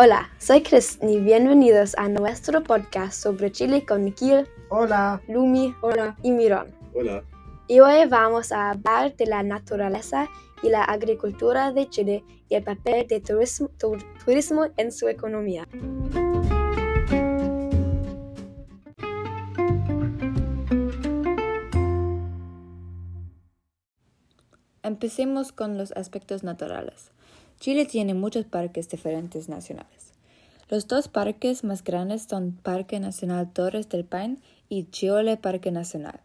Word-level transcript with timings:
Hola, 0.00 0.30
soy 0.38 0.62
Chris 0.62 0.98
y 1.02 1.18
bienvenidos 1.18 1.94
a 1.98 2.08
nuestro 2.08 2.62
podcast 2.62 3.20
sobre 3.20 3.50
Chile 3.50 3.84
con 3.84 4.04
Nikhil, 4.04 4.46
Hola. 4.70 5.20
Lumi 5.28 5.74
Hola. 5.80 6.16
y 6.22 6.30
Mirón. 6.30 6.68
Hola. 6.94 7.24
Y 7.66 7.80
hoy 7.80 8.06
vamos 8.08 8.52
a 8.52 8.70
hablar 8.70 9.16
de 9.16 9.26
la 9.26 9.42
naturaleza 9.42 10.28
y 10.62 10.68
la 10.70 10.84
agricultura 10.84 11.72
de 11.72 11.88
Chile 11.88 12.24
y 12.48 12.54
el 12.54 12.62
papel 12.62 13.06
del 13.08 13.22
turismo, 13.22 13.68
tu- 13.78 13.98
turismo 14.24 14.66
en 14.76 14.92
su 14.92 15.08
economía. 15.08 15.66
Empecemos 24.82 25.52
con 25.52 25.76
los 25.76 25.92
aspectos 25.92 26.42
naturales. 26.44 27.10
Chile 27.60 27.86
tiene 27.86 28.14
muchos 28.14 28.44
parques 28.44 28.88
diferentes 28.88 29.48
nacionales. 29.48 30.12
Los 30.68 30.86
dos 30.86 31.08
parques 31.08 31.64
más 31.64 31.82
grandes 31.82 32.22
son 32.22 32.52
Parque 32.52 33.00
Nacional 33.00 33.52
Torres 33.52 33.88
del 33.88 34.04
Paine 34.04 34.38
y 34.68 34.84
Chiole 34.90 35.36
Parque 35.36 35.72
Nacional. 35.72 36.20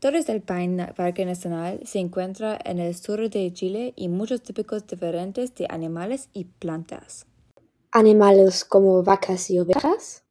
Torres 0.00 0.26
del 0.26 0.42
Paine 0.42 0.92
Parque 0.96 1.24
Nacional 1.24 1.80
se 1.84 1.98
encuentra 1.98 2.58
en 2.64 2.78
el 2.78 2.94
sur 2.94 3.30
de 3.30 3.52
Chile 3.52 3.92
y 3.96 4.08
muchos 4.08 4.42
típicos 4.42 4.86
diferentes 4.86 5.54
de 5.54 5.66
animales 5.70 6.28
y 6.32 6.44
plantas. 6.44 7.26
Animales 7.92 8.64
como 8.64 9.02
vacas 9.02 9.50
y 9.50 9.58
ovejas. 9.58 10.24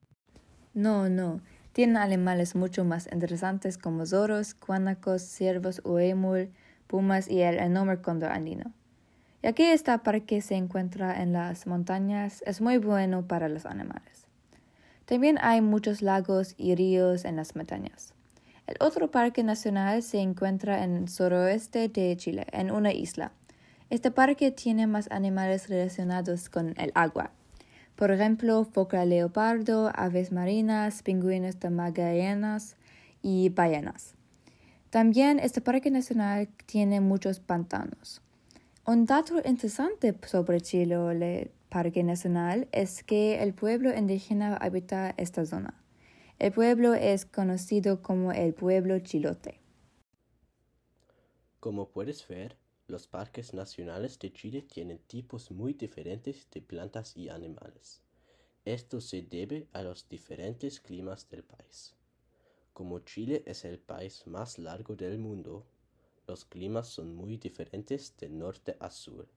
No, 0.74 1.08
no. 1.08 1.42
Tienen 1.72 1.98
animales 1.98 2.56
mucho 2.56 2.84
más 2.84 3.08
interesantes 3.12 3.78
como 3.78 4.06
zorros, 4.06 4.56
guanacos, 4.60 5.22
ciervos, 5.22 5.82
huemul, 5.84 6.52
pumas 6.88 7.30
y 7.30 7.42
el 7.42 7.58
enorme 7.60 8.02
cóndor 8.02 8.32
andino. 8.32 8.74
Ya 9.46 9.54
que 9.54 9.74
este 9.74 9.96
parque 10.00 10.42
se 10.42 10.56
encuentra 10.56 11.22
en 11.22 11.32
las 11.32 11.68
montañas, 11.68 12.42
es 12.48 12.62
muy 12.62 12.80
bueno 12.80 13.28
para 13.28 13.48
los 13.48 13.68
animales. 13.68 14.26
También 15.06 15.38
hay 15.40 15.62
muchos 15.62 16.02
lagos 16.02 16.56
y 16.58 16.74
ríos 16.74 17.26
en 17.26 17.36
las 17.36 17.56
montañas. 17.56 18.16
El 18.66 18.76
otro 18.80 19.12
parque 19.12 19.44
nacional 19.44 20.02
se 20.02 20.18
encuentra 20.18 20.84
en 20.84 20.96
el 20.96 21.10
suroeste 21.10 21.90
de 21.90 22.18
Chile, 22.18 22.48
en 22.54 22.72
una 22.72 22.92
isla. 22.92 23.34
Este 23.92 24.10
parque 24.10 24.50
tiene 24.50 24.88
más 24.88 25.12
animales 25.12 25.70
relacionados 25.70 26.50
con 26.50 26.74
el 26.80 26.92
agua. 26.96 27.30
Por 27.96 28.10
ejemplo, 28.10 28.66
foca 28.66 29.06
leopardo, 29.06 29.92
aves 29.94 30.32
marinas, 30.32 31.04
pingüinos 31.04 31.60
de 31.60 31.70
Magallanes 31.70 32.78
y 33.22 33.50
ballenas. 33.50 34.16
También 34.90 35.38
este 35.38 35.62
parque 35.62 35.92
nacional 35.92 36.48
tiene 36.66 37.00
muchos 37.00 37.40
pantanos. 37.40 38.24
Un 38.88 39.08
dato 39.08 39.42
interesante 39.44 40.16
sobre 40.28 40.62
Chile 40.62 41.52
Parque 41.70 42.04
Nacional 42.04 42.68
es 42.72 43.04
que 43.04 43.42
el 43.42 43.56
pueblo 43.56 43.92
indígena 43.92 44.56
habita 44.58 45.10
esta 45.18 45.44
zona. 45.44 45.84
El 46.38 46.52
pueblo 46.52 46.94
es 46.94 47.26
conocido 47.26 48.04
como 48.04 48.32
el 48.32 48.54
pueblo 48.54 49.00
chilote. 49.00 49.60
Como 51.60 51.90
puedes 51.90 52.28
ver, 52.28 52.58
los 52.86 53.08
parques 53.08 53.56
nacionales 53.56 54.20
de 54.20 54.32
Chile 54.32 54.62
tienen 54.62 55.00
tipos 55.00 55.50
muy 55.50 55.74
diferentes 55.74 56.48
de 56.52 56.62
plantas 56.62 57.18
y 57.18 57.30
animales. 57.30 58.04
Esto 58.66 59.02
se 59.02 59.24
debe 59.24 59.68
a 59.74 59.82
los 59.82 60.08
diferentes 60.08 60.80
climas 60.80 61.28
del 61.28 61.44
país. 61.44 61.96
Como 62.72 63.00
Chile 63.00 63.42
es 63.48 63.66
el 63.66 63.80
país 63.80 64.28
más 64.28 64.60
largo 64.60 64.96
del 64.96 65.18
mundo, 65.18 65.66
los 66.28 66.46
climas 66.46 66.88
son 66.88 67.16
muy 67.16 67.38
diferentes 67.38 68.16
de 68.18 68.30
norte 68.30 68.76
a 68.80 68.90
sur. 68.90 69.28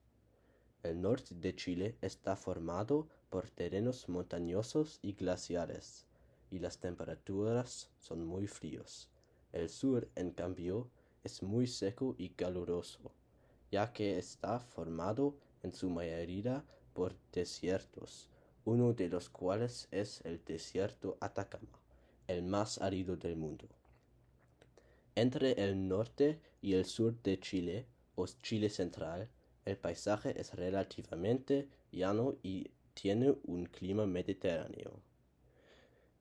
El 0.82 1.00
norte 1.00 1.34
de 1.34 1.54
Chile 1.54 1.97
está 2.00 2.37
formado 2.37 3.09
por 3.31 3.50
terrenos 3.50 4.09
montañosos 4.09 4.98
y 5.03 5.12
glaciares, 5.12 6.06
y 6.50 6.60
las 6.60 6.78
temperaturas 6.78 7.91
son 7.98 8.25
muy 8.25 8.47
fríos. 8.47 9.10
El 9.53 9.69
sur, 9.69 10.09
en 10.15 10.31
cambio, 10.31 10.88
es 11.25 11.43
muy 11.43 11.66
seco 11.66 12.15
y 12.16 12.31
caluroso, 12.31 13.12
ya 13.71 13.93
que 13.93 14.19
está 14.19 14.60
formado 14.60 15.34
en 15.62 15.72
su 15.72 15.91
mayoría 15.91 16.65
por 16.94 17.16
desiertos, 17.32 18.28
uno 18.65 18.93
de 18.93 19.09
los 19.09 19.28
cuales 19.28 19.88
es 19.91 20.21
el 20.25 20.43
desierto 20.44 21.19
Atacama, 21.21 21.78
el 22.28 22.43
más 22.43 22.81
árido 22.81 23.16
del 23.16 23.37
mundo. 23.37 23.69
Entre 25.19 25.61
el 25.65 25.89
norte 25.89 26.39
y 26.62 26.75
el 26.75 26.84
sur 26.84 27.21
de 27.25 27.41
Chile, 27.41 27.87
o 28.15 28.25
Chile 28.41 28.71
central, 28.71 29.29
el 29.65 29.77
paisaje 29.77 30.41
es 30.41 30.55
relativamente 30.55 31.67
llano 31.91 32.37
y 32.45 32.71
tiene 32.95 33.34
un 33.43 33.67
clima 33.67 34.07
mediterráneo. 34.07 35.01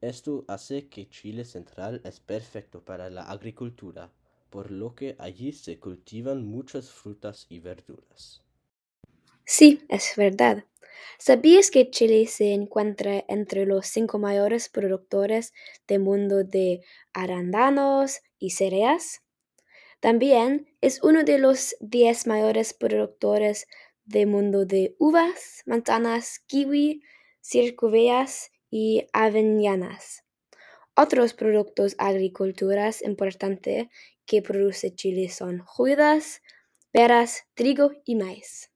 Esto 0.01 0.45
hace 0.47 0.87
que 0.87 1.07
Chile 1.09 1.45
central 1.45 2.01
es 2.05 2.19
perfecto 2.19 2.83
para 2.83 3.11
la 3.11 3.29
agricultura, 3.29 4.11
por 4.49 4.71
lo 4.71 4.95
que 4.95 5.15
allí 5.19 5.51
se 5.53 5.77
cultivan 5.77 6.47
muchas 6.47 6.89
frutas 6.89 7.45
y 7.49 7.59
verduras. 7.59 8.41
Sí, 9.45 9.85
es 9.89 10.13
verdad. 10.17 10.65
¿Sabías 11.19 11.69
que 11.69 11.91
Chile 11.91 12.25
se 12.25 12.51
encuentra 12.51 13.23
entre 13.27 13.67
los 13.67 13.85
cinco 13.85 14.17
mayores 14.17 14.69
productores 14.69 15.53
del 15.87 15.99
mundo 15.99 16.43
de 16.43 16.81
arándanos 17.13 18.21
y 18.39 18.51
cereas? 18.51 19.21
También 19.99 20.67
es 20.81 21.01
uno 21.03 21.23
de 21.23 21.39
los 21.39 21.75
diez 21.79 22.27
mayores 22.27 22.73
productores 22.73 23.67
del 24.05 24.27
mundo 24.27 24.65
de 24.65 24.95
uvas, 24.99 25.63
manzanas, 25.65 26.39
kiwi, 26.47 27.01
circuveas 27.41 28.51
y 28.69 29.07
avellanas. 29.13 30.23
Otros 30.95 31.33
productos 31.33 31.95
agriculturas 31.97 33.01
importantes 33.01 33.87
que 34.25 34.41
produce 34.41 34.93
Chile 34.93 35.29
son 35.29 35.59
judías, 35.59 36.41
peras, 36.91 37.43
trigo 37.53 37.91
y 38.05 38.15
maíz. 38.15 38.71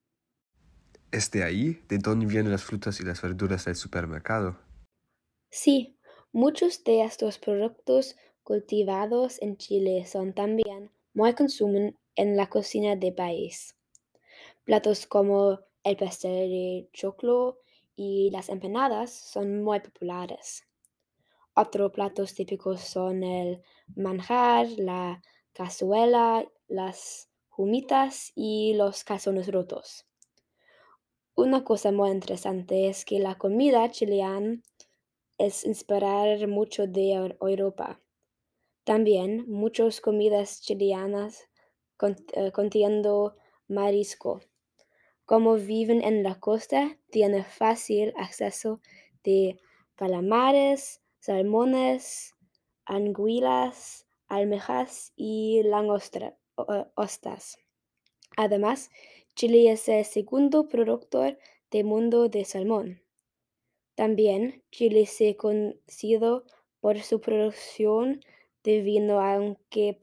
¿Es 1.12 1.30
de 1.32 1.44
ahí 1.44 1.84
de 1.90 1.98
dónde 1.98 2.26
vienen 2.26 2.52
las 2.52 2.64
frutas 2.64 3.00
y 3.00 3.04
las 3.04 3.22
verduras 3.22 3.66
del 3.66 3.76
supermercado? 3.76 4.60
Sí, 5.50 5.98
muchos 6.32 6.84
de 6.84 7.04
estos 7.04 7.38
productos 7.38 8.16
cultivados 8.52 9.42
en 9.42 9.56
Chile 9.56 10.06
son 10.06 10.34
también 10.34 10.92
muy 11.14 11.34
consumidos 11.34 11.94
en 12.18 12.36
la 12.36 12.50
cocina 12.50 12.98
del 12.98 13.16
país. 13.16 13.78
Platos 14.66 15.08
como 15.08 15.62
el 15.86 15.96
pastel 15.96 16.50
de 16.50 16.90
choclo 16.92 17.60
y 17.96 18.30
las 18.30 18.50
empanadas 18.50 19.10
son 19.14 19.64
muy 19.64 19.80
populares. 19.80 20.68
Otros 21.54 21.94
platos 21.94 22.34
típicos 22.34 22.82
son 22.82 23.24
el 23.24 23.62
manjar, 23.96 24.68
la 24.78 25.22
cazuela, 25.54 26.46
las 26.68 27.30
humitas 27.56 28.34
y 28.36 28.74
los 28.74 29.06
calzones 29.06 29.50
rotos. 29.50 30.06
Una 31.36 31.64
cosa 31.64 31.94
muy 31.94 32.12
interesante 32.12 32.90
es 32.90 33.06
que 33.06 33.20
la 33.20 33.38
comida 33.38 33.90
chilena 33.92 34.62
es 35.38 35.64
inspirar 35.64 36.46
mucho 36.50 36.86
de 36.86 37.14
Europa. 37.40 38.01
También 38.92 39.46
muchas 39.48 40.02
comidas 40.02 40.60
chilenas 40.60 41.48
contiendo 41.96 43.38
marisco. 43.70 44.42
Como 45.24 45.56
viven 45.56 46.04
en 46.04 46.24
la 46.24 46.42
costa, 46.42 46.98
tienen 47.10 47.46
fácil 47.46 48.12
acceso 48.18 48.82
de 49.24 49.58
calamares, 49.96 51.02
salmones, 51.22 52.36
anguilas, 52.84 54.08
almejas 54.28 55.14
y 55.16 55.64
langostas. 55.64 56.36
Además, 58.36 58.90
Chile 59.36 59.72
es 59.72 59.88
el 59.88 60.04
segundo 60.04 60.68
productor 60.68 61.38
del 61.72 61.86
mundo 61.86 62.28
de 62.28 62.44
salmón. 62.44 63.02
También 63.96 64.66
Chile 64.70 65.06
se 65.06 65.38
conocido 65.38 66.44
por 66.82 67.00
su 67.00 67.22
producción 67.22 68.20
de 68.64 68.82
vino, 68.82 69.20
aunque 69.20 70.00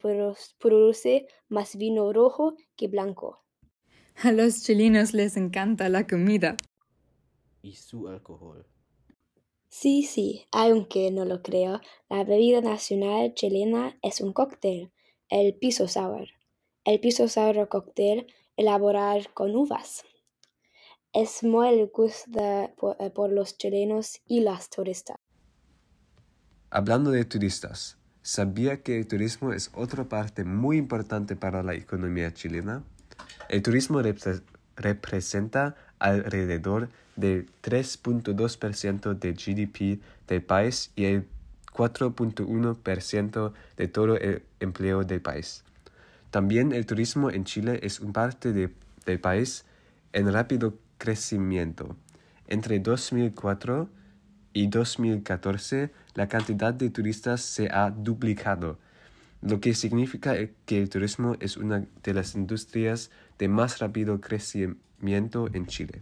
produce 0.59 1.27
más 1.47 1.75
vino 1.77 2.11
rojo 2.13 2.55
que 2.75 2.87
blanco. 2.87 3.43
A 4.23 4.31
los 4.31 4.63
chilenos 4.63 5.13
les 5.13 5.37
encanta 5.37 5.89
la 5.89 6.05
comida. 6.05 6.57
Y 7.61 7.75
su 7.75 8.07
alcohol. 8.07 8.65
Sí, 9.69 10.03
sí, 10.03 10.45
aunque 10.51 11.11
no 11.11 11.25
lo 11.25 11.43
creo, 11.43 11.79
la 12.09 12.23
bebida 12.23 12.59
nacional 12.59 13.33
chilena 13.35 13.97
es 14.01 14.19
un 14.19 14.33
cóctel, 14.33 14.91
el 15.29 15.53
piso 15.53 15.87
sour. 15.87 16.27
El 16.85 16.99
piso 16.99 17.27
sour 17.27 17.69
cóctel 17.69 18.25
elaborar 18.57 19.31
con 19.33 19.55
uvas. 19.55 20.03
Es 21.13 21.43
muy 21.43 21.85
gusto 21.85 22.71
por, 22.77 22.97
por 23.13 23.31
los 23.31 23.57
chilenos 23.57 24.21
y 24.25 24.39
las 24.39 24.69
turistas. 24.71 25.17
Hablando 26.71 27.11
de 27.11 27.25
turistas, 27.25 27.98
¿sabía 28.21 28.81
que 28.81 28.99
el 28.99 29.07
turismo 29.07 29.53
es 29.53 29.71
otra 29.73 30.03
parte 30.05 30.43
muy 30.43 30.77
importante 30.77 31.35
para 31.35 31.63
la 31.63 31.73
economía 31.73 32.33
chilena? 32.33 32.83
El 33.49 33.61
turismo 33.63 34.01
repre- 34.01 34.41
representa 34.75 35.75
alrededor 35.99 36.89
del 37.15 37.49
3.2% 37.61 39.13
del 39.13 39.33
GDP 39.35 40.01
del 40.27 40.41
país 40.41 40.91
y 40.95 41.05
el 41.05 41.27
4.1% 41.73 43.53
de 43.77 43.87
todo 43.87 44.17
el 44.17 44.43
empleo 44.59 45.03
del 45.03 45.21
país. 45.21 45.63
También 46.31 46.71
el 46.73 46.85
turismo 46.85 47.29
en 47.31 47.43
Chile 47.45 47.79
es 47.83 47.99
un 47.99 48.13
parte 48.13 48.53
de- 48.53 48.69
del 49.05 49.19
país 49.19 49.65
en 50.13 50.31
rápido 50.31 50.77
crecimiento. 50.97 51.95
Entre 52.47 52.79
2004 52.79 53.89
y 54.53 54.67
2014, 54.67 55.91
la 56.15 56.27
cantidad 56.27 56.73
de 56.73 56.89
turistas 56.89 57.41
se 57.41 57.69
ha 57.69 57.91
duplicado, 57.91 58.77
lo 59.41 59.61
que 59.61 59.73
significa 59.73 60.35
que 60.65 60.81
el 60.81 60.89
turismo 60.89 61.35
es 61.39 61.55
una 61.55 61.85
de 62.03 62.13
las 62.13 62.35
industrias 62.35 63.09
de 63.37 63.47
más 63.47 63.79
rápido 63.79 64.19
crecimiento 64.19 65.49
en 65.53 65.65
Chile. 65.67 66.01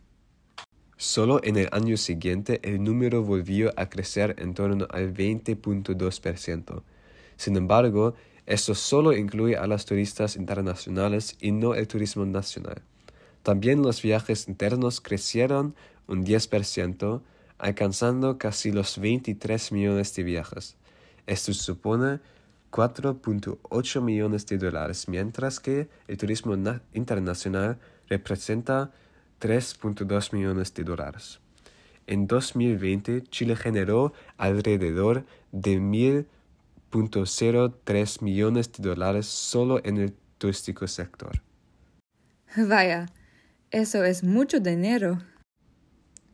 Solo 0.97 1.39
en 1.43 1.57
el 1.57 1.69
año 1.71 1.95
siguiente 1.97 2.59
el 2.63 2.83
número 2.83 3.21
volvió 3.21 3.71
a 3.77 3.87
crecer 3.87 4.35
en 4.39 4.55
torno 4.55 4.87
al 4.89 5.13
20.2%. 5.13 6.81
Sin 7.35 7.55
embargo, 7.55 8.15
esto 8.47 8.73
solo 8.73 9.13
incluye 9.15 9.57
a 9.57 9.67
los 9.67 9.85
turistas 9.85 10.35
internacionales 10.35 11.35
y 11.39 11.51
no 11.51 11.75
el 11.75 11.87
turismo 11.87 12.25
nacional. 12.25 12.81
También 13.43 13.83
los 13.83 14.01
viajes 14.01 14.47
internos 14.47 14.99
crecieron 14.99 15.75
un 16.07 16.25
10%, 16.25 17.21
alcanzando 17.57 18.37
casi 18.37 18.71
los 18.71 18.97
23 18.99 19.71
millones 19.71 20.13
de 20.15 20.23
viajes. 20.23 20.75
Esto 21.25 21.53
supone 21.53 22.19
4.8 22.71 24.01
millones 24.01 24.45
de 24.45 24.57
dólares, 24.57 25.07
mientras 25.07 25.59
que 25.59 25.89
el 26.07 26.17
turismo 26.17 26.55
na- 26.55 26.81
internacional 26.93 27.77
representa 28.09 28.91
3.2 29.39 30.33
millones 30.33 30.73
de 30.73 30.83
dólares. 30.83 31.39
En 32.07 32.27
2020, 32.27 33.23
Chile 33.23 33.55
generó 33.55 34.13
alrededor 34.37 35.25
de 35.51 35.79
1.03 36.91 38.21
millones 38.21 38.71
de 38.71 38.89
dólares 38.89 39.25
solo 39.25 39.81
en 39.83 39.97
el 39.97 40.13
turístico 40.37 40.87
sector. 40.87 41.41
Vaya, 42.55 43.07
eso 43.71 44.03
es 44.05 44.23
mucho 44.23 44.59
dinero. 44.59 45.19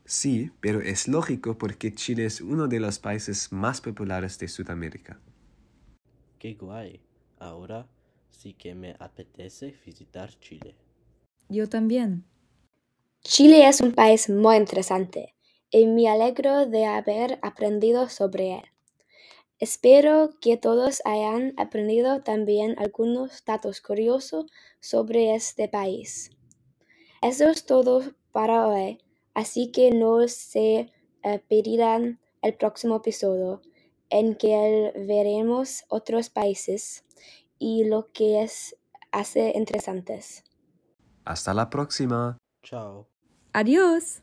Sí, 0.06 0.52
pero 0.60 0.82
es 0.82 1.08
lógico 1.08 1.58
porque 1.58 1.94
Chile 1.94 2.26
es 2.26 2.42
uno 2.42 2.68
de 2.68 2.80
los 2.80 3.00
países 3.00 3.52
más 3.52 3.80
populares 3.80 4.38
de 4.38 4.48
Sudamérica. 4.48 5.20
¡Qué 6.40 6.56
guay! 6.56 7.02
Ahora 7.40 7.88
sí 8.30 8.54
que 8.54 8.76
me 8.76 8.96
apetece 9.00 9.74
visitar 9.86 10.30
Chile. 10.40 10.76
Yo 11.48 11.70
también. 11.70 12.26
Chile 13.22 13.68
es 13.68 13.80
un 13.80 13.94
país 13.94 14.30
muy 14.30 14.58
interesante 14.58 15.34
y 15.70 15.88
me 15.88 16.10
alegro 16.10 16.66
de 16.66 16.86
haber 16.86 17.40
aprendido 17.42 18.10
sobre 18.10 18.56
él. 18.56 18.64
Espero 19.60 20.32
que 20.42 20.58
todos 20.58 21.02
hayan 21.06 21.54
aprendido 21.56 22.22
también 22.22 22.76
algunos 22.78 23.46
datos 23.46 23.80
curiosos 23.80 24.52
sobre 24.82 25.36
este 25.36 25.70
país. 25.70 26.32
Eso 27.22 27.50
es 27.50 27.66
todo 27.66 28.04
para 28.34 28.68
hoy, 28.68 29.00
así 29.33 29.71
que 29.71 29.91
no 29.91 30.27
se 30.27 30.91
eh, 31.24 31.44
perderán 31.47 32.19
el 32.41 32.56
próximo 32.56 32.97
episodio 32.97 33.62
en 34.09 34.35
que 34.35 34.94
veremos 35.07 35.85
otros 35.88 36.30
países 36.30 37.03
y 37.57 37.85
lo 37.85 38.12
que 38.12 38.44
es 38.44 38.75
hace 39.12 39.53
interesantes. 39.56 40.44
Hasta 41.25 41.53
la 41.53 41.69
próxima. 41.69 42.38
Chao. 42.62 43.07
Adiós. 43.53 44.21